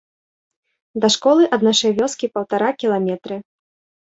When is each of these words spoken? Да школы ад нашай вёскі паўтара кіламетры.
Да 1.03 1.07
школы 1.17 1.43
ад 1.57 1.61
нашай 1.69 1.91
вёскі 1.99 2.31
паўтара 2.39 2.69
кіламетры. 2.85 3.35